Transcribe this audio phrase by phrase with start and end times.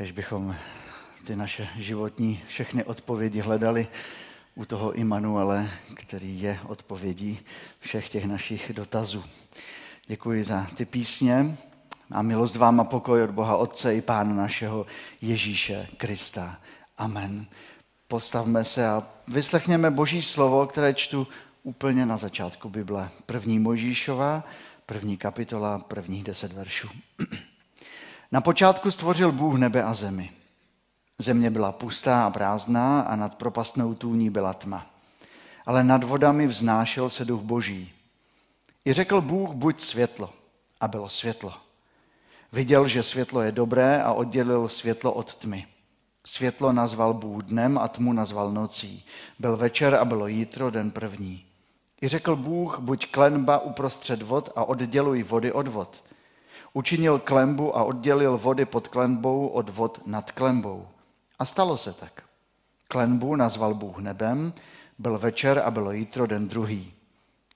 [0.00, 0.56] kež bychom
[1.26, 3.88] ty naše životní všechny odpovědi hledali
[4.54, 7.40] u toho Immanuele, který je odpovědí
[7.80, 9.24] všech těch našich dotazů.
[10.06, 11.56] Děkuji za ty písně
[12.10, 14.86] a milost vám a pokoj od Boha Otce i Pána našeho
[15.20, 16.56] Ježíše Krista.
[16.98, 17.46] Amen.
[18.08, 21.28] Postavme se a vyslechněme Boží slovo, které čtu
[21.62, 23.10] úplně na začátku Bible.
[23.26, 24.44] První Mojžíšova,
[24.86, 26.88] první kapitola, prvních deset veršů.
[28.32, 30.30] Na počátku stvořil Bůh nebe a zemi.
[31.18, 34.86] Země byla pustá a prázdná a nad propastnou tůní byla tma.
[35.66, 37.92] Ale nad vodami vznášel se duch boží.
[38.84, 40.30] I řekl Bůh, buď světlo.
[40.80, 41.52] A bylo světlo.
[42.52, 45.66] Viděl, že světlo je dobré a oddělil světlo od tmy.
[46.26, 49.04] Světlo nazval Bůh dnem a tmu nazval nocí.
[49.38, 51.44] Byl večer a bylo jítro, den první.
[52.02, 56.04] I řekl Bůh, buď klenba uprostřed vod a odděluj vody od vod.
[56.72, 60.88] Učinil klembu a oddělil vody pod klenbou od vod nad klenbou.
[61.38, 62.22] A stalo se tak.
[62.88, 64.52] Klenbu nazval Bůh nebem,
[64.98, 66.92] byl večer a bylo jítro den druhý.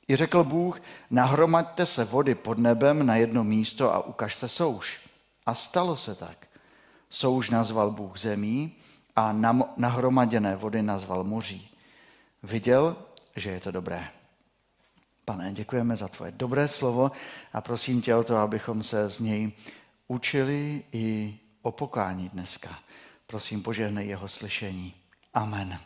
[0.08, 0.80] I řekl Bůh,
[1.10, 5.08] nahromaďte se vody pod nebem na jedno místo a ukaž se souš.
[5.46, 6.46] A stalo se tak.
[7.10, 8.72] Souš nazval Bůh zemí
[9.16, 9.32] a
[9.76, 11.70] nahromaděné vody nazval moří.
[12.42, 12.96] Viděl,
[13.36, 14.08] že je to dobré.
[15.24, 17.12] Pane, děkujeme za tvoje dobré slovo
[17.52, 19.52] a prosím tě o to, abychom se z něj
[20.08, 22.78] učili i o pokání dneska.
[23.26, 24.94] Prosím, požehnej jeho slyšení.
[25.34, 25.78] Amen.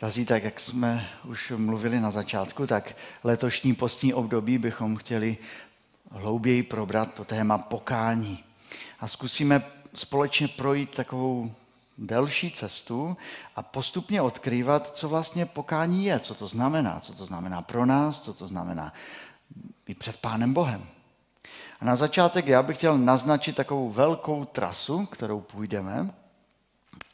[0.00, 5.36] Drazí, tak jak jsme už mluvili na začátku, tak letošní postní období bychom chtěli
[6.10, 8.44] hlouběji probrat to téma pokání.
[9.00, 9.62] A zkusíme
[9.94, 11.54] společně projít takovou
[12.06, 13.16] delší cestu
[13.56, 18.20] a postupně odkrývat, co vlastně pokání je, co to znamená, co to znamená pro nás,
[18.20, 18.92] co to znamená
[19.86, 20.86] i před Pánem Bohem.
[21.80, 26.10] A na začátek já bych chtěl naznačit takovou velkou trasu, kterou půjdeme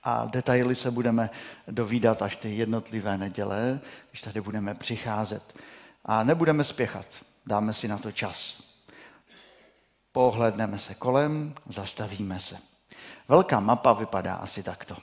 [0.05, 1.31] a detaily se budeme
[1.69, 5.59] dovídat až ty jednotlivé neděle, když tady budeme přicházet.
[6.05, 7.07] A nebudeme spěchat,
[7.47, 8.69] dáme si na to čas.
[10.13, 12.78] Pohledneme se kolem, zastavíme se.
[13.29, 14.97] Velká mapa vypadá asi takto.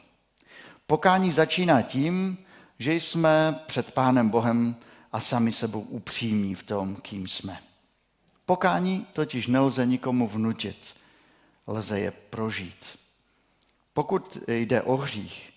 [0.87, 2.37] Pokání začíná tím,
[2.79, 4.75] že jsme před Pánem Bohem
[5.11, 7.57] a sami sebou upřímní v tom, kým jsme.
[8.45, 10.77] Pokání totiž nelze nikomu vnutit,
[11.67, 12.99] lze je prožít.
[13.93, 15.53] Pokud jde o hřích,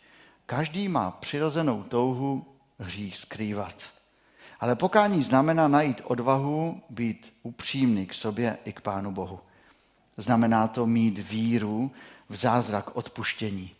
[0.47, 2.47] každý má přirozenou touhu
[2.79, 3.75] hřích skrývat.
[4.61, 9.41] Ale pokání znamená najít odvahu být upřímný k sobě i k Pánu Bohu.
[10.17, 11.91] Znamená to mít víru
[12.29, 13.71] v zázrak odpuštění.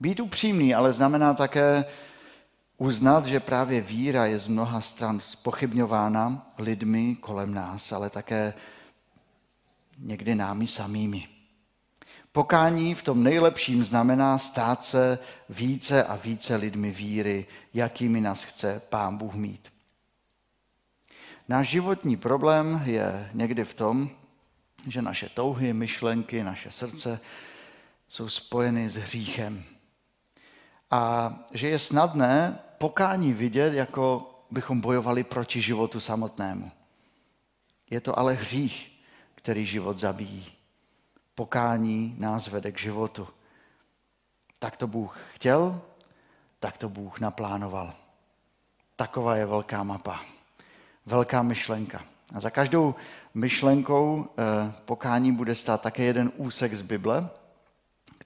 [0.00, 1.84] Být upřímný ale znamená také
[2.76, 8.54] uznat, že právě víra je z mnoha stran spochybňována lidmi kolem nás, ale také
[9.98, 11.28] někdy námi samými.
[12.32, 18.82] Pokání v tom nejlepším znamená stát se více a více lidmi víry, jakými nás chce
[18.88, 19.68] Pán Bůh mít.
[21.48, 24.10] Náš životní problém je někdy v tom,
[24.86, 27.20] že naše touhy, myšlenky, naše srdce
[28.08, 29.64] jsou spojeny s hříchem.
[30.90, 36.70] A že je snadné pokání vidět, jako bychom bojovali proti životu samotnému.
[37.90, 39.02] Je to ale hřích,
[39.34, 40.46] který život zabíjí.
[41.34, 43.28] Pokání nás vede k životu.
[44.58, 45.80] Tak to Bůh chtěl,
[46.60, 47.94] tak to Bůh naplánoval.
[48.96, 50.20] Taková je velká mapa,
[51.06, 52.04] velká myšlenka.
[52.34, 52.94] A za každou
[53.34, 57.30] myšlenkou eh, pokání bude stát také jeden úsek z Bible,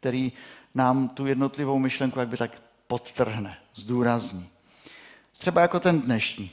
[0.01, 0.33] který
[0.75, 4.49] nám tu jednotlivou myšlenku jak by tak podtrhne, zdůrazní.
[5.39, 6.51] Třeba jako ten dnešní.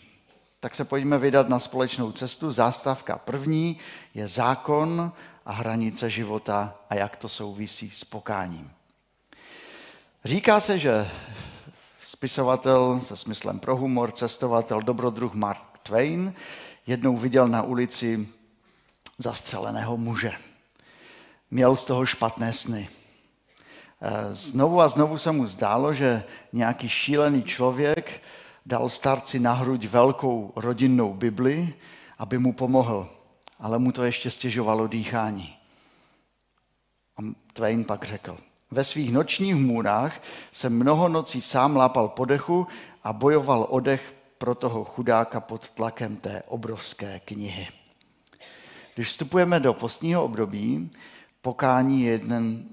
[0.59, 2.52] Tak se pojďme vydat na společnou cestu.
[2.52, 3.78] Zástavka první
[4.13, 5.12] je zákon
[5.46, 8.72] a hranice života a jak to souvisí s pokáním.
[10.25, 11.09] Říká se, že
[12.02, 16.34] spisovatel se smyslem pro humor, cestovatel, dobrodruh Mark Twain
[16.88, 18.30] jednou viděl na ulici
[19.18, 20.31] zastřeleného muže.
[21.51, 22.89] Měl z toho špatné sny.
[24.02, 26.24] Eh, znovu a znovu se mu zdálo, že
[26.54, 28.22] nějaký šílený člověk
[28.66, 31.74] dal starci na hruď velkou rodinnou Bibli,
[32.18, 33.10] aby mu pomohl,
[33.60, 35.56] ale mu to ještě stěžovalo dýchání.
[37.18, 37.22] A
[37.54, 38.38] Twain pak řekl,
[38.72, 40.22] ve svých nočních můrách
[40.52, 42.68] jsem mnoho nocí sám lápal podechu
[43.04, 47.68] a bojoval odech pro toho chudáka pod tlakem té obrovské knihy.
[48.96, 50.92] Když vstupujeme do postního období,
[51.42, 52.66] pokání je jeden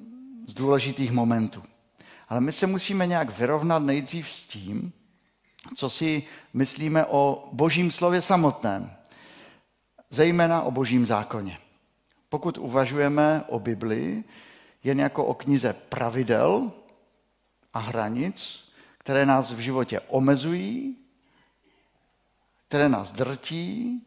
[0.47, 1.63] z důležitých momentů.
[2.29, 4.93] Ale my se musíme nějak vyrovnat nejdřív s tím,
[5.77, 6.23] co si
[6.55, 8.93] myslíme o božím slově samotném,
[10.11, 11.59] zejména o božím zákoně.
[12.29, 14.25] pokud uvažujeme o Biblii
[14.85, 16.73] jen jako o knize pravidel
[17.73, 20.97] a hranic, které nás v životě omezují,
[22.69, 24.03] které nás drtí,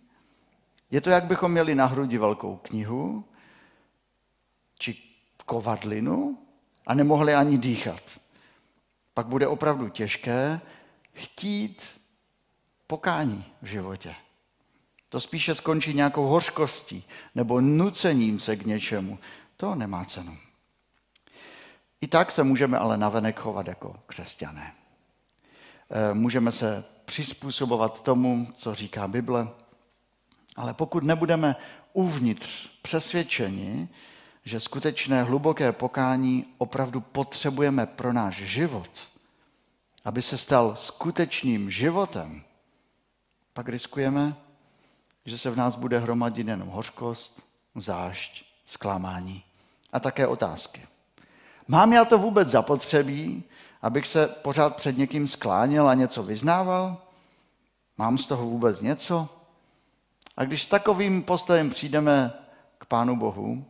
[0.91, 3.25] je to, jak bychom měli na hrudi velkou knihu
[4.79, 5.06] či
[5.47, 6.37] kovadlinu
[6.87, 8.19] a nemohli ani dýchat.
[9.13, 10.61] Pak bude opravdu těžké
[11.13, 11.83] chtít
[12.87, 14.15] pokání v životě.
[15.09, 17.03] To spíše skončí nějakou hořkostí
[17.35, 19.19] nebo nucením se k něčemu.
[19.57, 20.37] To nemá cenu.
[22.01, 24.73] I tak se můžeme ale navenek chovat jako křesťané.
[25.89, 29.49] Eh, můžeme se přizpůsobovat tomu, co říká Bible,
[30.55, 31.55] ale pokud nebudeme
[31.93, 33.89] uvnitř přesvědčeni,
[34.47, 38.89] že skutečné hluboké pokání opravdu potřebujeme pro náš život,
[40.05, 42.43] aby se stal skutečným životem,
[43.53, 44.35] pak riskujeme,
[45.25, 47.43] že se v nás bude hromadit jenom hořkost,
[47.75, 49.43] zášť, zklamání
[49.93, 50.81] a také otázky.
[51.67, 53.43] Mám já to vůbec zapotřebí,
[53.81, 56.97] abych se pořád před někým skláněl a něco vyznával?
[57.97, 59.29] Mám z toho vůbec něco?
[60.37, 62.33] A když s takovým postojem přijdeme
[62.77, 63.65] k Pánu Bohu,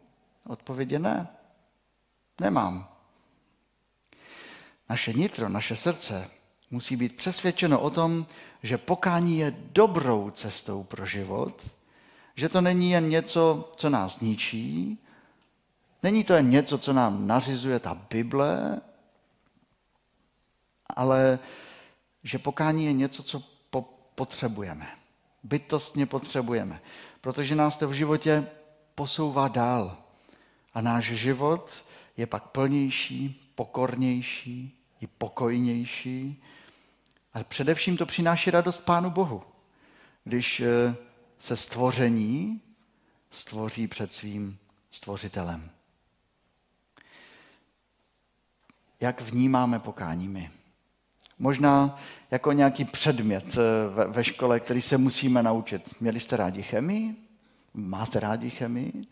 [0.48, 1.28] odpověď je ne.
[2.42, 2.90] Nemám.
[4.90, 6.30] Naše nitro, naše srdce
[6.72, 8.26] musí být přesvědčeno o tom,
[8.64, 11.68] že pokání je dobrou cestou pro život,
[12.36, 15.00] že to není jen něco, co nás ničí,
[16.04, 18.82] není to jen něco, co nám nařizuje ta Bible,
[20.90, 21.40] ale
[22.24, 23.44] že pokání je něco, co
[24.16, 24.88] potřebujeme.
[25.44, 26.82] Bytostně potřebujeme,
[27.22, 28.48] protože nás to v životě
[28.96, 29.98] posouvá dál.
[30.77, 31.85] A náš život
[32.18, 36.44] je pak plnější, pokornější i pokojnější.
[37.33, 39.44] Ale především to přináší radost Pánu Bohu,
[40.24, 40.95] když eh,
[41.39, 42.62] se stvoření
[43.31, 44.57] stvoří před svým
[44.89, 45.69] stvořitelem.
[49.00, 50.51] Jak vnímáme pokání my?
[51.39, 52.00] Možná
[52.31, 56.01] jako nějaký předmět eh, ve, ve škole, který se musíme naučit.
[56.01, 57.15] Měli jste rádi chemii?
[57.74, 59.07] Máte rádi chemii?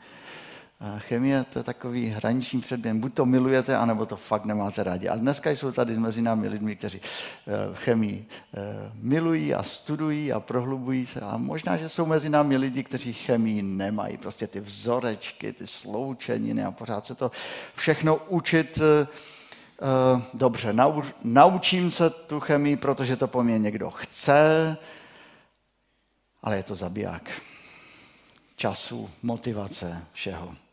[0.98, 2.94] Chemie to je takový hraniční předmět.
[2.94, 5.08] Buď to milujete, anebo to fakt nemáte rádi.
[5.08, 10.40] A dneska jsou tady mezi námi lidmi, kteří eh, chemii eh, milují a studují a
[10.40, 11.20] prohlubují se.
[11.20, 14.18] A možná, že jsou mezi námi lidi, kteří chemii nemají.
[14.18, 17.32] Prostě ty vzorečky, ty sloučeniny a pořád se to
[17.76, 19.08] všechno učit eh,
[20.34, 20.76] dobře,
[21.24, 24.78] naučím se tu chemii, protože to po mně někdo chce,
[26.44, 27.32] ale je to zabiják
[28.56, 30.65] času, motivace, všeho.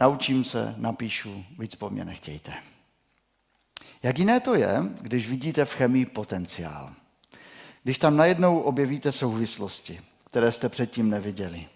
[0.00, 2.52] Naučím se, napíšu, víc po mně nechtějte.
[4.02, 6.92] Jak jiné to je, když vidíte v chemii potenciál.
[7.82, 11.66] Když tam najednou objevíte souvislosti, které jste předtím neviděli.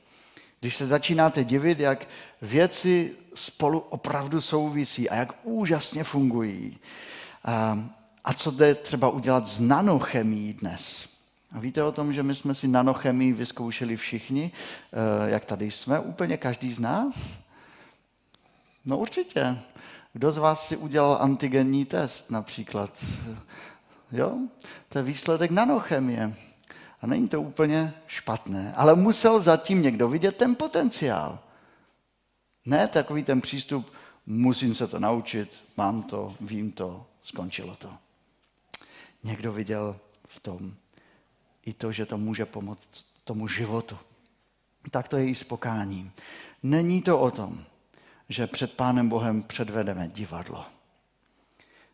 [0.61, 2.07] Když se začínáte divit, jak
[2.43, 6.79] věci spolu opravdu souvisí a jak úžasně fungují.
[7.45, 7.79] A,
[8.25, 11.09] a co jde třeba udělat s nanochemií dnes.
[11.55, 14.51] A víte o tom, že my jsme si nanochemii vyzkoušeli všichni,
[14.93, 17.15] eh, jak tady jsme, úplně každý z nás?
[18.89, 19.59] No určitě.
[20.13, 23.05] Kdo z vás si udělal antigenní test například?
[24.13, 24.39] Jo?
[24.89, 26.37] To je výsledek nanochemie.
[27.01, 31.39] A není to úplně špatné, ale musel zatím někdo vidět ten potenciál.
[32.65, 33.93] Ne takový ten přístup,
[34.27, 37.91] musím se to naučit, mám to, vím to, skončilo to.
[39.25, 39.97] Někdo viděl
[40.27, 40.75] v tom
[41.67, 43.99] i to, že to může pomoct tomu životu.
[44.91, 46.13] Tak to je i s pokáním.
[46.63, 47.65] Není to o tom,
[48.29, 50.67] že před Pánem Bohem předvedeme divadlo.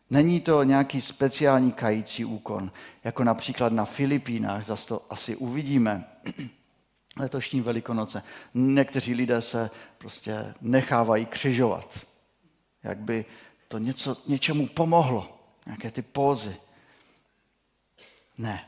[0.09, 2.71] Není to nějaký speciální kající úkon,
[3.03, 6.05] jako například na Filipínách, zase to asi uvidíme,
[7.19, 8.23] letošní velikonoce.
[8.53, 12.05] Někteří lidé se prostě nechávají křižovat,
[12.83, 13.25] jak by
[13.67, 16.57] to něco, něčemu pomohlo, nějaké ty pózy.
[18.37, 18.65] Ne.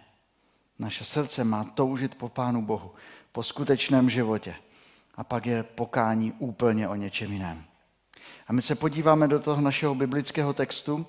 [0.80, 2.92] Naše srdce má toužit po Pánu Bohu,
[3.32, 4.56] po skutečném životě
[5.18, 7.64] a pak je pokání úplně o něčem jiném.
[8.48, 11.06] A my se podíváme do toho našeho biblického textu,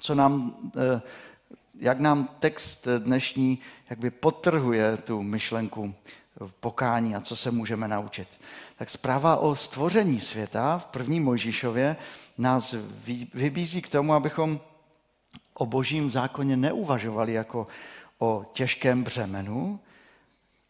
[0.00, 1.02] co nám, eh,
[1.80, 3.58] jak nám text dnešní
[3.90, 5.94] jakby potrhuje tu myšlenku
[6.60, 8.28] pokání a co se můžeme naučit.
[8.76, 11.96] Tak zpráva o stvoření světa v první Mojžíšově
[12.38, 12.74] nás
[13.34, 14.60] vybízí k tomu, abychom
[15.54, 17.66] o božím zákoně neuvažovali jako
[18.18, 19.80] o těžkém břemenu,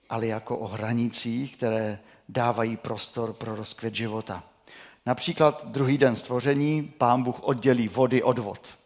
[0.09, 1.99] ale jako o hranicích, které
[2.33, 4.43] dávají prostor pro rozkvět života.
[5.07, 8.79] Například druhý den stvoření pán Bůh oddělí vody od vod.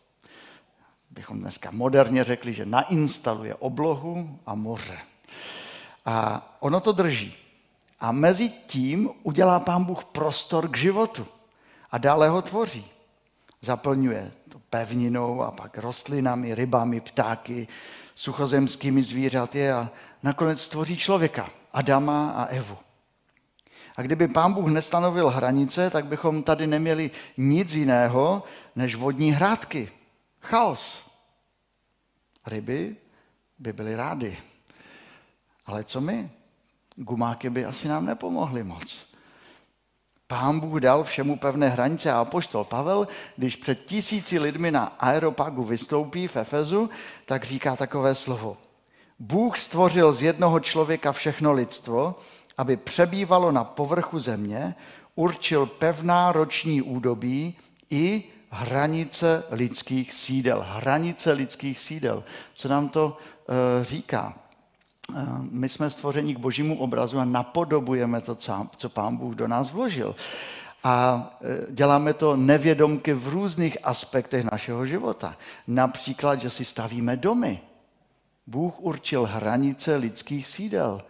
[1.10, 4.98] Bychom dneska moderně řekli, že nainstaluje oblohu a moře.
[6.04, 7.34] A ono to drží.
[8.00, 11.26] A mezi tím udělá pán Bůh prostor k životu
[11.90, 12.86] a dále ho tvoří.
[13.60, 17.68] Zaplňuje to pevninou a pak rostlinami, rybami, ptáky,
[18.14, 19.90] suchozemskými zvířaty a
[20.22, 22.85] nakonec stvoří člověka, Adama a Evu.
[23.96, 28.42] A kdyby pán Bůh nestanovil hranice, tak bychom tady neměli nic jiného
[28.76, 29.90] než vodní hrádky.
[30.40, 31.10] Chaos.
[32.46, 32.96] Ryby
[33.58, 34.38] by byly rády.
[35.66, 36.30] Ale co my?
[36.96, 39.16] Gumáky by asi nám nepomohly moc.
[40.26, 45.64] Pán Bůh dal všemu pevné hranice a apoštol Pavel, když před tisíci lidmi na Aeropagu
[45.64, 46.90] vystoupí v Efezu,
[47.26, 48.56] tak říká takové slovo.
[49.18, 52.18] Bůh stvořil z jednoho člověka všechno lidstvo,
[52.58, 54.75] aby přebývalo na povrchu země,
[55.14, 57.54] určil pevná roční údobí
[57.90, 60.64] i hranice lidských sídel.
[60.68, 62.25] Hranice lidských sídel.
[62.54, 63.16] Co nám to
[63.48, 64.34] e, říká?
[65.16, 68.34] E, my jsme stvoření k božímu obrazu a napodobujeme to,
[68.76, 70.16] co pán Bůh do nás vložil.
[70.84, 75.36] A e, děláme to nevědomky v různých aspektech našeho života.
[75.66, 77.60] Například, že si stavíme domy.
[78.46, 81.02] Bůh určil hranice lidských sídel.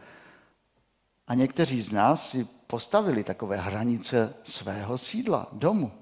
[1.29, 5.93] A někteří z nás si postavili takové hranice svého sídla, domu.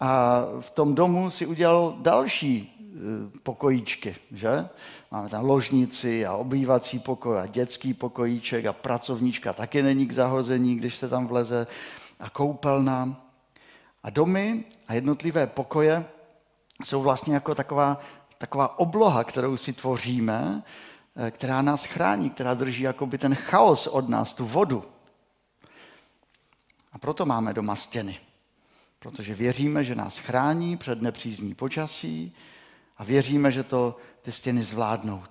[0.00, 4.68] A v tom domu si udělal další e, pokojíčky, že?
[5.10, 10.76] Máme tam ložnici a obývací pokoj a dětský pokojíček a pracovníčka taky není k zahození,
[10.76, 11.66] když se tam vleze
[12.20, 13.16] a koupelna.
[14.02, 16.04] A domy a jednotlivé pokoje
[16.84, 17.98] jsou vlastně jako taková,
[18.38, 20.62] taková obloha, kterou si tvoříme,
[21.30, 24.84] která nás chrání, která drží jakoby ten chaos od nás, tu vodu.
[26.92, 28.18] A proto máme doma stěny
[29.06, 32.34] protože věříme, že nás chrání před nepřízní počasí
[32.96, 35.30] a věříme, že to ty stěny zvládnout.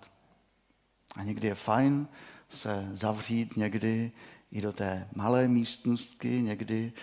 [1.15, 2.07] A někdy je fajn
[2.49, 4.11] se zavřít někdy
[4.51, 6.93] i do té malé místnostky, někdy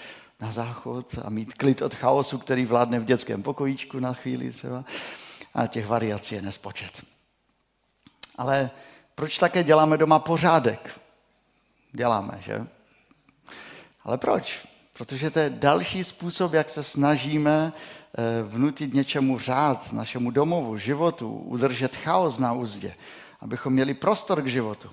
[0.40, 4.84] na záchod a mít klid od chaosu, který vládne v dětském pokojíčku na chvíli třeba.
[5.54, 7.11] A těch variací je nespočet.
[8.38, 8.70] Ale
[9.14, 11.00] proč také děláme doma pořádek?
[11.92, 12.66] Děláme, že?
[14.04, 14.68] Ale proč?
[14.92, 21.30] Protože to je další způsob, jak se snažíme eh, vnutit něčemu řád, našemu domovu, životu,
[21.30, 22.94] udržet chaos na úzdě,
[23.40, 24.90] abychom měli prostor k životu.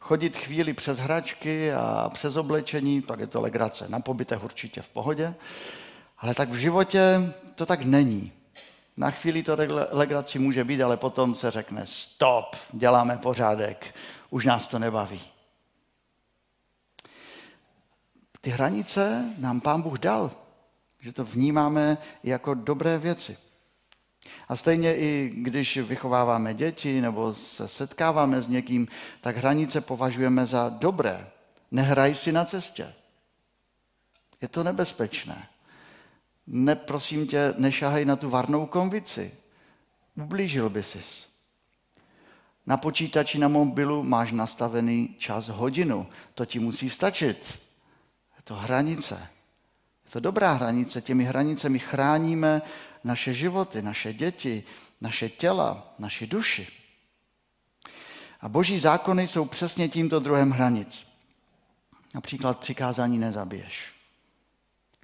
[0.00, 3.88] Chodit chvíli přes hračky a přes oblečení, tak je to legrace.
[3.88, 5.34] Na pobytech určitě v pohodě,
[6.18, 8.32] ale tak v životě to tak není.
[8.96, 9.56] Na chvíli to
[9.90, 13.94] legraci může být, ale potom se řekne stop, děláme pořádek,
[14.30, 15.20] už nás to nebaví.
[18.40, 20.30] Ty hranice nám Pán Bůh dal,
[21.00, 23.38] že to vnímáme jako dobré věci.
[24.48, 28.88] A stejně i když vychováváme děti nebo se setkáváme s někým,
[29.20, 31.30] tak hranice považujeme za dobré.
[31.70, 32.94] Nehraj si na cestě.
[34.40, 35.48] Je to nebezpečné.
[36.46, 39.34] Ne, prosím tě, nešahej na tu varnou konvici.
[40.16, 41.32] Ublížil by sis.
[42.66, 46.06] Na počítači na mobilu máš nastavený čas hodinu.
[46.34, 47.58] To ti musí stačit.
[48.36, 49.28] Je to hranice.
[50.04, 51.00] Je to dobrá hranice.
[51.00, 52.62] Těmi hranicemi chráníme
[53.04, 54.64] naše životy, naše děti,
[55.00, 56.68] naše těla, naši duši.
[58.40, 61.12] A boží zákony jsou přesně tímto druhem hranic.
[62.14, 63.91] Například přikázání nezabiješ.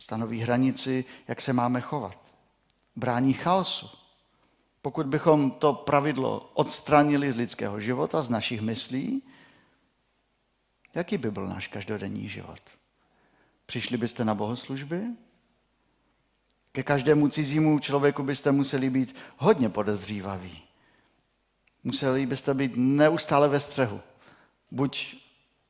[0.01, 2.35] Stanoví hranici, jak se máme chovat.
[2.97, 3.91] Brání chaosu.
[4.83, 9.23] Pokud bychom to pravidlo odstranili z lidského života, z našich myslí,
[10.95, 12.61] jaký by byl náš každodenní život?
[13.67, 15.03] Přišli byste na bohoslužby?
[16.73, 20.63] Ke každému cizímu člověku byste museli být hodně podezřívaví.
[21.85, 24.01] Museli byste být neustále ve střehu.
[24.71, 25.17] Buď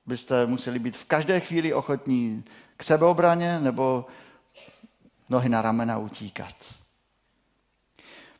[0.06, 2.44] byste museli být v každé chvíli ochotní
[2.78, 4.06] k sebeobraně, nebo
[5.28, 6.54] nohy na ramena utíkat.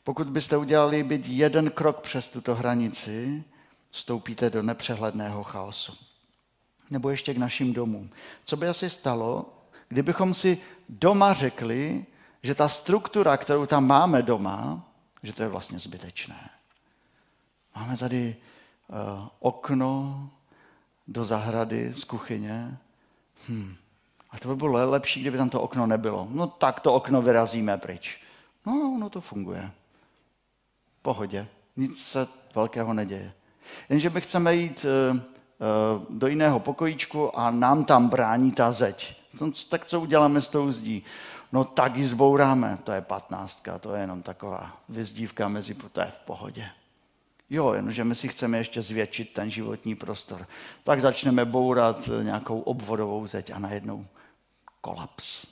[0.05, 3.45] Pokud byste udělali být jeden krok přes tuto hranici,
[3.91, 6.09] vstoupíte do nepřehledného chaosu
[6.91, 8.11] nebo ještě k našim domům.
[8.45, 9.55] Co by asi stalo,
[9.89, 12.07] kdybychom si doma řekli,
[12.43, 14.89] že ta struktura, kterou tam máme doma,
[15.23, 16.51] že to je vlastně zbytečné.
[17.77, 18.37] Máme tady
[18.89, 20.31] uh, okno
[21.09, 22.79] do zahrady z kuchyně.
[23.49, 23.77] Hm.
[24.31, 26.29] A to by bylo lepší, kdyby tam to okno nebylo.
[26.31, 28.21] No tak to okno vyrazíme pryč.
[28.67, 29.71] No, no to funguje.
[31.03, 31.49] Pohodě.
[31.77, 33.33] Nic se velkého neděje.
[33.89, 35.21] Jenže my chceme jít uh,
[35.61, 39.21] Eh, do jiného pokojíčku a nám tam brání ta zeď.
[39.41, 41.05] No, tak co uděláme s tou zdí?
[41.53, 46.07] No tak ji zbouráme, to je patnáctka, to je jenom taková vyzdívka mezi, to je
[46.07, 46.67] v pohodě.
[47.51, 50.47] Jo, jenže my si chceme ještě zvětšit ten životní prostor.
[50.85, 54.07] Tak začneme bourat nějakou obvodovou zeď a najednou
[54.81, 55.47] kolaps.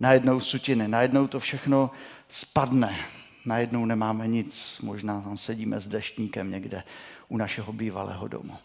[0.00, 1.90] Najednou sutiny, najednou to všechno
[2.28, 2.98] spadne.
[3.44, 6.84] Najednou nemáme nic, možná tam sedíme s deštníkem někde
[7.28, 8.58] u našeho bývalého domu.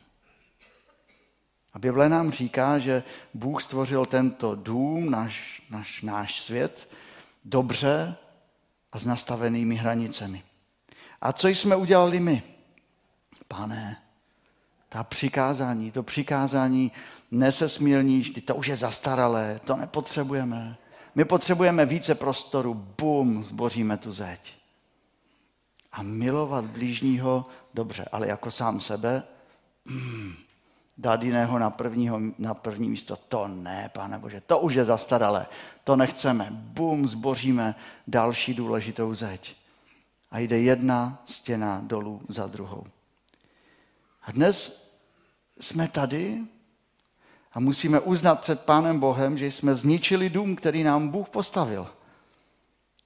[1.73, 6.89] A Bible nám říká, že Bůh stvořil tento dům, náš, náš, náš svět,
[7.45, 8.15] dobře
[8.91, 10.43] a s nastavenými hranicemi.
[11.21, 12.43] A co jsme udělali my?
[13.47, 13.97] Pane,
[14.89, 16.91] ta přikázání, to přikázání
[17.31, 20.77] nesesmílníš, ty to už je zastaralé, to nepotřebujeme.
[21.15, 24.55] My potřebujeme více prostoru, bum, zboříme tu zeď.
[25.91, 29.23] A milovat blížního dobře, ale jako sám sebe,
[29.85, 30.33] mm,
[30.97, 35.45] dát jiného na, prvního, na první místo, to ne, pane Bože, to už je zastaralé,
[35.83, 36.47] to nechceme.
[36.51, 37.75] Bum, zboříme
[38.07, 39.55] další důležitou zeď.
[40.31, 42.83] A jde jedna stěna dolů za druhou.
[44.23, 44.87] A dnes
[45.59, 46.41] jsme tady
[47.57, 51.87] a musíme uznat před Pánem Bohem, že jsme zničili dům, který nám Bůh postavil.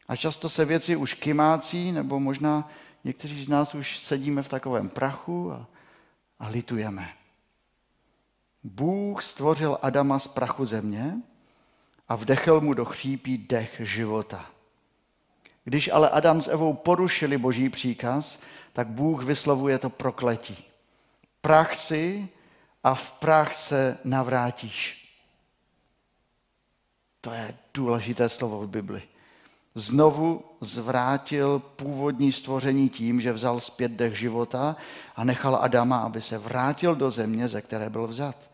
[0.08, 2.70] A často se věci už kymácí, nebo možná
[3.03, 5.67] někteří z nás už sedíme v takovém prachu a,
[6.39, 7.10] a litujeme.
[8.63, 11.22] Bůh stvořil Adama z prachu země
[12.08, 14.46] a vdechl mu do chřípí dech života.
[15.63, 18.39] Když ale Adam s Evou porušili boží příkaz,
[18.74, 20.63] tak Bůh vyslovuje to prokletí.
[21.41, 22.29] Prach si
[22.84, 25.02] a v prach se navrátíš.
[27.22, 29.04] To je důležité slovo v Bibli.
[29.76, 34.76] Znovu zvrátil původní stvoření tím, že vzal zpět dech života
[35.16, 38.50] a nechal Adama, aby se vrátil do země, ze které byl vzat.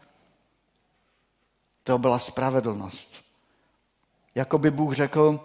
[1.84, 3.24] To byla spravedlnost.
[4.36, 5.40] Jako by Bůh řekl,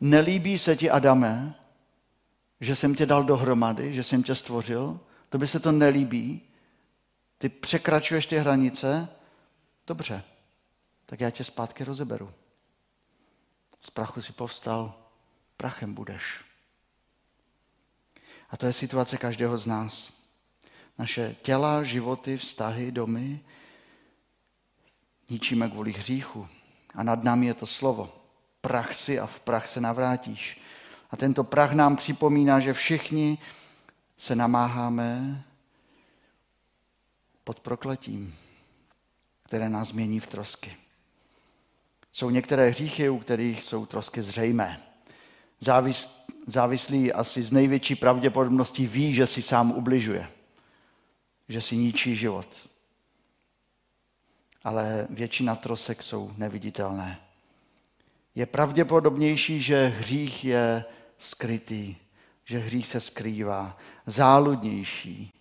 [0.00, 1.54] nelíbí se ti, Adame,
[2.60, 6.42] že jsem tě dal dohromady, že jsem tě stvořil, to by se to nelíbí,
[7.40, 9.08] ty překračuješ ty hranice,
[9.86, 10.24] dobře,
[11.06, 12.32] tak já tě zpátky rozeberu.
[13.80, 14.94] Z prachu si povstal,
[15.56, 16.44] prachem budeš.
[18.50, 20.12] A to je situace každého z nás.
[20.98, 23.40] Naše těla, životy, vztahy, domy
[25.28, 26.48] ničíme kvůli hříchu.
[26.94, 28.12] A nad námi je to slovo.
[28.60, 30.60] Prach si a v prach se navrátíš.
[31.10, 33.38] A tento prach nám připomíná, že všichni
[34.18, 35.42] se namáháme
[37.44, 38.34] pod prokletím,
[39.42, 40.76] které nás změní v trosky.
[42.12, 44.82] Jsou některé hříchy, u kterých jsou trosky zřejmé.
[45.60, 50.28] Závis, závislý asi z největší pravděpodobností ví, že si sám ubližuje,
[51.48, 52.68] že si ničí život.
[54.64, 57.20] Ale většina trosek jsou neviditelné.
[58.34, 60.84] Je pravděpodobnější, že hřích je
[61.18, 61.96] skrytý,
[62.44, 65.32] že hřích se skrývá, záludnější,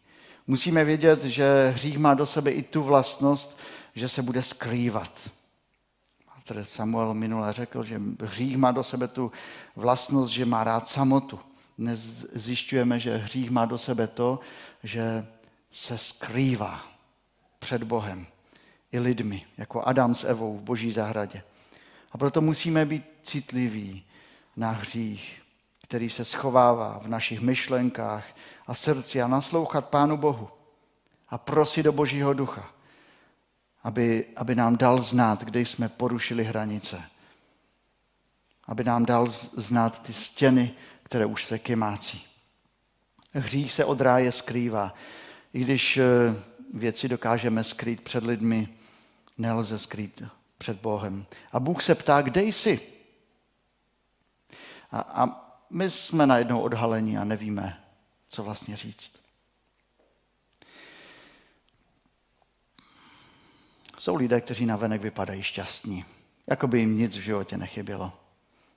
[0.49, 3.59] Musíme vědět, že hřích má do sebe i tu vlastnost,
[3.95, 5.31] že se bude skrývat.
[6.43, 9.31] Tady Samuel minule řekl, že hřích má do sebe tu
[9.75, 11.39] vlastnost, že má rád samotu.
[11.77, 11.99] Dnes
[12.33, 14.39] zjišťujeme, že hřích má do sebe to,
[14.83, 15.25] že
[15.71, 16.83] se skrývá
[17.59, 18.27] před Bohem
[18.91, 21.43] i lidmi, jako Adam s Evou v boží zahradě.
[22.11, 24.03] A proto musíme být citliví
[24.55, 25.41] na hřích,
[25.83, 28.25] který se schovává v našich myšlenkách,
[28.69, 30.49] a srdci a naslouchat Pánu Bohu
[31.29, 32.69] a prosit do Božího ducha,
[33.83, 37.01] aby, aby nám dal znát, kde jsme porušili hranice.
[38.67, 42.25] Aby nám dal znát ty stěny, které už se kymácí.
[43.33, 44.93] Hřích se od ráje skrývá.
[45.53, 46.03] I když eh,
[46.73, 48.69] věci dokážeme skrýt před lidmi,
[49.37, 50.23] nelze skrýt
[50.57, 51.25] před Bohem.
[51.51, 52.81] A Bůh se ptá, kde jsi?
[54.91, 57.88] A, a my jsme najednou odhalení a nevíme,
[58.29, 59.19] co vlastně říct.
[63.97, 66.05] Jsou lidé, kteří navenek vypadají šťastní,
[66.47, 68.13] jako by jim nic v životě nechybělo.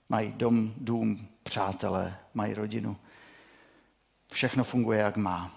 [0.09, 2.97] Mají dom, dům, přátelé, mají rodinu.
[4.33, 5.55] Všechno funguje, jak má.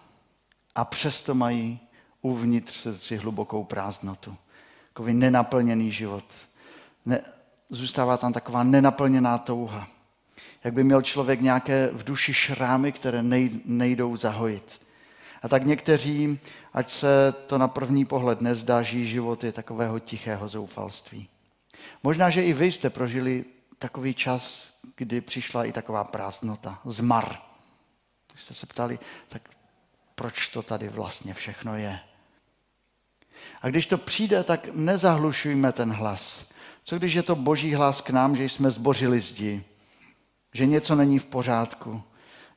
[0.76, 1.80] A přesto mají
[2.22, 4.38] uvnitř srdci hlubokou prázdnotu.
[4.88, 6.26] Takový nenaplněný život.
[7.06, 7.22] Ne,
[7.70, 9.95] zůstává tam taková nenaplněná touha
[10.66, 13.24] jak by měl člověk nějaké v duši šrámy, které
[13.66, 14.82] nejdou zahojit.
[15.42, 16.40] A tak někteří,
[16.74, 21.28] ať se to na první pohled nezdá, žijí životy takového tichého zoufalství.
[22.04, 23.46] Možná, že i vy jste prožili
[23.80, 27.36] takový čas, kdy přišla i taková prázdnota, zmar.
[28.32, 29.00] Když jste se ptali,
[29.30, 29.50] tak
[30.16, 32.00] proč to tady vlastně všechno je?
[33.62, 36.46] A když to přijde, tak nezahlušujme ten hlas.
[36.84, 39.64] Co když je to boží hlas k nám, že jsme zbořili zdi,
[40.56, 42.04] že něco není v pořádku,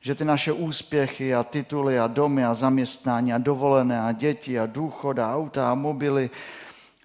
[0.01, 4.65] Že ty naše úspěchy a tituly a domy a zaměstnání a dovolené a děti a
[4.65, 6.29] důchod a auta a mobily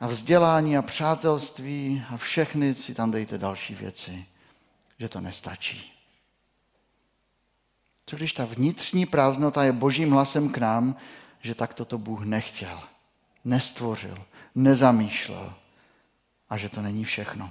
[0.01, 4.27] a vzdělání a přátelství a všechny si tam dejte další věci,
[4.99, 5.93] že to nestačí.
[8.07, 10.97] Co když ta vnitřní prázdnota je božím hlasem k nám,
[11.41, 12.81] že tak toto Bůh nechtěl,
[13.45, 14.19] nestvořil,
[14.55, 15.55] nezamýšlel
[16.51, 17.51] a že to není všechno.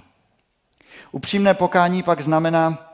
[1.12, 2.93] Upřímné pokání pak znamená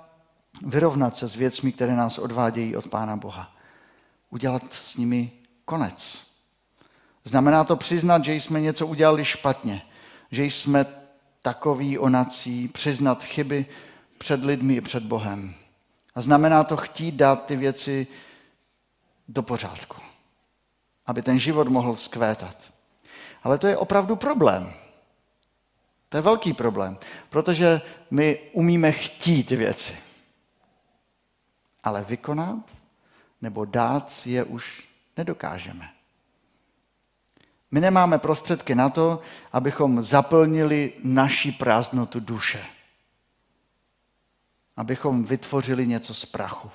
[0.66, 3.52] vyrovnat se s věcmi, které nás odvádějí od Pána Boha.
[4.30, 5.32] Udělat s nimi
[5.64, 6.26] konec.
[7.24, 9.82] Znamená to přiznat, že jsme něco udělali špatně,
[10.30, 10.86] že jsme
[11.42, 13.66] takový onací, přiznat chyby
[14.18, 15.54] před lidmi i před Bohem.
[16.14, 18.06] A znamená to chtít dát ty věci
[19.28, 19.96] do pořádku,
[21.06, 22.72] aby ten život mohl skvétat.
[23.42, 24.72] Ale to je opravdu problém.
[26.08, 29.96] To je velký problém, protože my umíme chtít věci,
[31.84, 32.76] ale vykonat
[33.42, 35.90] nebo dát je už nedokážeme.
[37.70, 39.20] My nemáme prostředky na to,
[39.52, 42.66] abychom zaplnili naši prázdnotu duše.
[44.76, 46.70] Abychom vytvořili něco z prachu.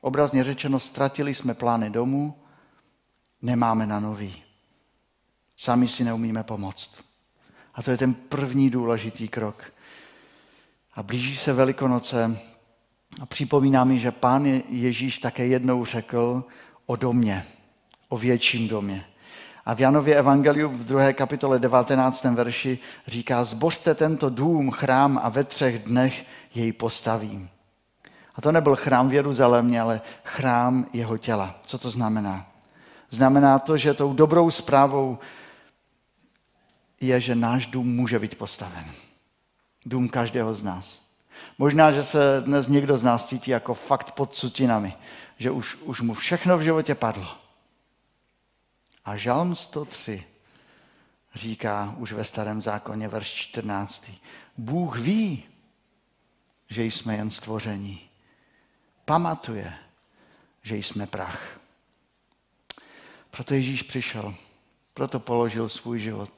[0.00, 2.38] Obrazně řečeno, ztratili jsme plány domů,
[3.42, 4.42] nemáme na nový.
[5.56, 7.04] Sami si neumíme pomoct.
[7.74, 9.72] A to je ten první důležitý krok.
[10.94, 12.40] A blíží se Velikonoce
[13.20, 16.44] a připomíná mi, že pán Ježíš také jednou řekl
[16.86, 17.46] o domě,
[18.08, 19.04] o větším domě.
[19.64, 21.12] A v Janově Evangeliu v 2.
[21.12, 22.24] kapitole 19.
[22.24, 27.50] verši říká, zbořte tento dům, chrám a ve třech dnech jej postavím.
[28.34, 31.60] A to nebyl chrám v Jeruzalémě, ale chrám jeho těla.
[31.64, 32.46] Co to znamená?
[33.10, 35.18] Znamená to, že tou dobrou zprávou
[37.00, 38.84] je, že náš dům může být postaven.
[39.86, 41.09] Dům každého z nás.
[41.60, 44.94] Možná, že se dnes někdo z nás cítí jako fakt pod sutinami,
[45.38, 47.36] že už, už mu všechno v životě padlo.
[49.04, 50.24] A Žalm 103
[51.34, 54.12] říká už ve starém zákoně, verš 14.
[54.56, 55.44] Bůh ví,
[56.68, 58.00] že jsme jen stvoření.
[59.04, 59.74] Pamatuje,
[60.62, 61.60] že jsme prach.
[63.30, 64.34] Proto Ježíš přišel,
[64.94, 66.32] proto položil svůj život.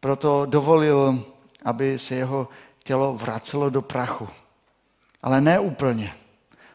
[0.00, 1.24] Proto dovolil,
[1.64, 2.48] aby se jeho
[2.86, 4.28] tělo vracelo do prachu.
[5.22, 6.14] Ale ne úplně.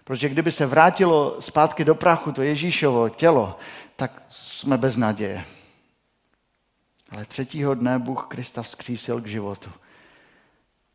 [0.04, 3.60] Protože kdyby se vrátilo zpátky do prachu to Ježíšovo tělo,
[3.96, 5.46] tak jsme bez naděje.
[7.12, 9.72] Ale třetího dne Bůh Krista vzkřísil k životu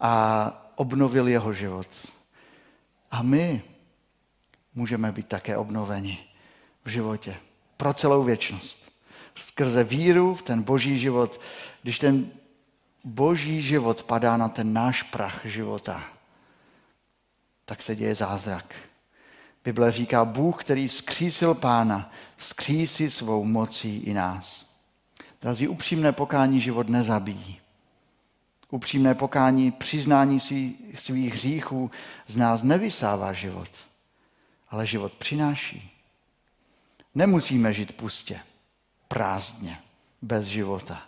[0.00, 0.12] a
[0.74, 1.88] obnovil jeho život.
[3.10, 3.62] A my
[4.74, 6.18] můžeme být také obnoveni
[6.84, 7.36] v životě
[7.76, 8.92] pro celou věčnost.
[9.34, 11.40] Skrze víru v ten boží život,
[11.82, 12.30] když ten
[13.06, 16.04] boží život padá na ten náš prach života,
[17.64, 18.74] tak se děje zázrak.
[19.64, 24.70] Bible říká, Bůh, který skřísil pána, skřísí svou mocí i nás.
[25.42, 27.60] Drazí, upřímné pokání život nezabíjí.
[28.70, 31.90] Upřímné pokání, přiznání si svých hříchů
[32.26, 33.70] z nás nevysává život,
[34.68, 35.90] ale život přináší.
[37.14, 38.40] Nemusíme žít pustě,
[39.08, 39.78] prázdně,
[40.22, 41.02] bez života.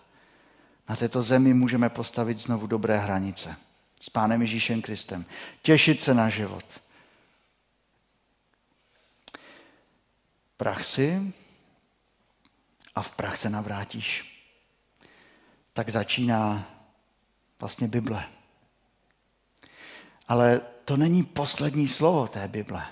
[0.89, 3.57] Na této zemi můžeme postavit znovu dobré hranice
[4.01, 5.25] s Pánem Ježíšem Kristem.
[5.63, 6.65] Těšit se na život
[10.59, 11.33] Prach si
[12.95, 14.39] a v prach se navrátíš.
[15.73, 16.71] Tak začíná
[17.61, 18.27] vlastně Bible.
[20.29, 22.87] Ale to není poslední slovo té Bible.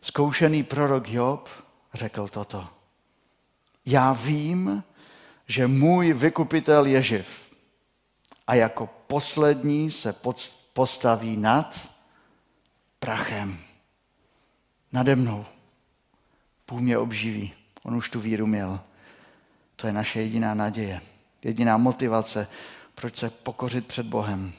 [0.00, 1.48] Zkoušený prorok Job
[1.94, 2.68] řekl toto.
[3.86, 4.84] Já vím,
[5.46, 7.54] že můj vykupitel je živ
[8.46, 10.14] a jako poslední se
[10.72, 11.90] postaví nad
[12.98, 13.58] prachem.
[14.92, 15.44] Nade mnou.
[16.68, 17.52] Bůh mě obživí.
[17.82, 18.80] On už tu víru měl.
[19.76, 21.00] To je naše jediná naděje,
[21.42, 22.48] jediná motivace,
[22.94, 24.52] proč se pokořit před Bohem,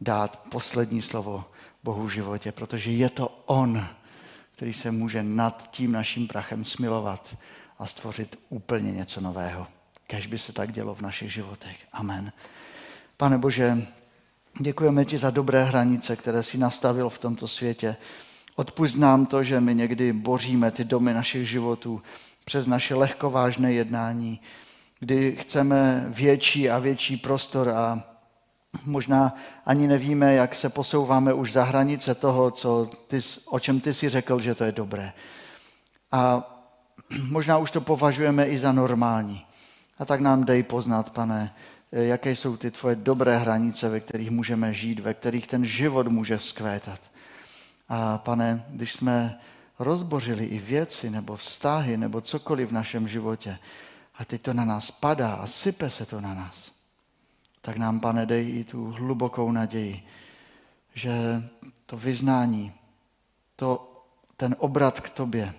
[0.00, 1.44] dát poslední slovo
[1.82, 3.86] Bohu v životě, protože je to On,
[4.52, 7.36] který se může nad tím naším prachem smilovat
[7.78, 9.66] a stvořit úplně něco nového.
[10.14, 11.76] Kež by se tak dělo v našich životech.
[11.92, 12.32] Amen.
[13.16, 13.86] Pane Bože,
[14.60, 17.96] děkujeme ti za dobré hranice, které si nastavil v tomto světě.
[18.56, 22.02] Odpust nám to, že my někdy boříme ty domy našich životů
[22.44, 24.40] přes naše lehkovážné jednání,
[25.00, 28.04] kdy chceme větší a větší prostor a
[28.84, 29.34] možná
[29.66, 34.08] ani nevíme, jak se posouváme už za hranice toho, co ty, o čem ty si
[34.08, 35.12] řekl, že to je dobré.
[36.12, 36.50] A
[37.22, 39.46] možná už to považujeme i za normální.
[39.98, 41.54] A tak nám dej poznat, pane,
[41.92, 46.38] jaké jsou ty tvoje dobré hranice, ve kterých můžeme žít, ve kterých ten život může
[46.38, 47.00] skvétat.
[47.88, 49.40] A pane, když jsme
[49.78, 53.58] rozbořili i věci nebo vztahy nebo cokoliv v našem životě
[54.14, 56.72] a teď to na nás padá a sype se to na nás,
[57.60, 60.06] tak nám, pane, dej i tu hlubokou naději,
[60.94, 61.42] že
[61.86, 62.72] to vyznání,
[63.56, 64.02] to,
[64.36, 65.54] ten obrat k tobě,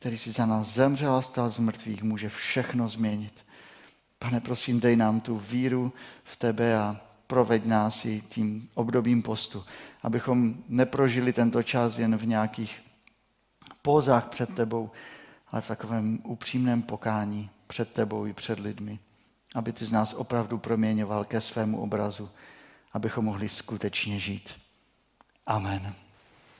[0.00, 3.44] který si za nás zemřel a stal z mrtvých, může všechno změnit.
[4.18, 5.92] Pane, prosím, dej nám tu víru
[6.24, 9.64] v tebe a proveď nás i tím obdobím postu,
[10.02, 12.82] abychom neprožili tento čas jen v nějakých
[13.82, 14.90] pózách před tebou,
[15.48, 18.98] ale v takovém upřímném pokání před tebou i před lidmi.
[19.54, 22.30] Aby ty z nás opravdu proměňoval ke svému obrazu,
[22.92, 24.54] abychom mohli skutečně žít.
[25.46, 25.94] Amen.